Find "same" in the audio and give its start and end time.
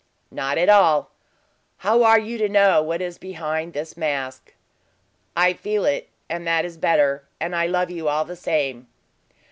8.35-8.87